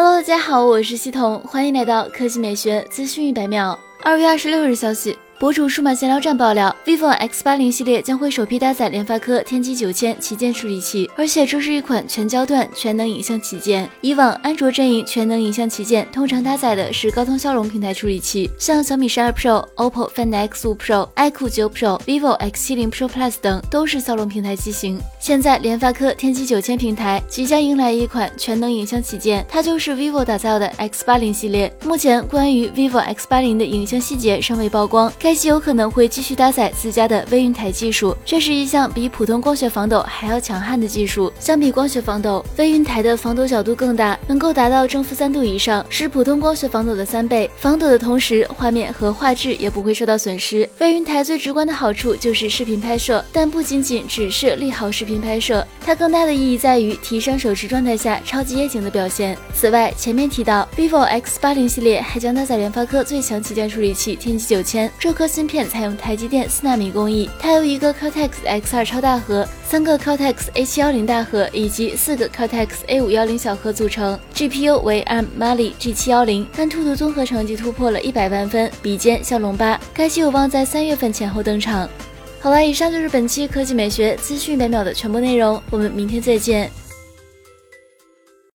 [0.00, 3.76] Hello，大家好，我是西彤，欢迎来到科技美学资讯一百秒。
[4.00, 5.18] 二月二十六日消息。
[5.38, 13.88] 博主数码闲聊站爆料，vivo X 八零系列将会首批搭载联发科天玑九千旗舰处理器，而且这是一款全焦段全能影像旗舰。
[14.00, 25.00] 以往安卓阵营全能影像旗舰通常搭载的是高通骁龙平台处理器，像小米十二 Pro、OPPO Find X 五 Pro、iQOO 九 Pro、vivo X 七零 Pro Plus 等都是骁龙平台机型。
[25.20, 31.72] 现在联发科天玑九千平台即将迎来一款全能影像旗舰，它就是 vivo 打造的 X 八零系列。
[31.84, 35.12] 目前关于 vivo X 八零的影像细节尚未曝光。
[35.28, 41.30] 该机有可能会继续搭载自家的微云台技术，这是一项比普通光学防抖还要强悍的技术。
[41.38, 47.50] 相比光学防抖，微云台的防抖角度更大，能够达到正负三度以上，是普通光学防抖的三倍。
[47.58, 50.66] 防抖的同时，画面和画质也不会受到损失。
[50.78, 59.36] 微云台最直观的好处就是视频拍摄，但不仅仅只是利好视频拍摄，它更大的意义在于提升手持状态下超级夜景的表现。
[59.54, 65.68] 此外，前面提到 vivo X 八零系列还将搭载联发科最强旗舰处理器天玑九千，这颗芯片。
[65.68, 74.18] 采用台积电四纳米工艺，它由一个 Cortex X2 超大核、三个 Cortex A710 大核以及四个 Cortex A510 小核组成。
[74.32, 79.78] GPU 为 ARM Mali G710，但兔兔综合成绩突破了一百万分，比肩骁龙八。
[79.92, 81.90] 该机有望在三月份前后登场。
[82.40, 86.70] 好了，以上就是本期科技美学资讯每秒的全部内容，我们明天再见。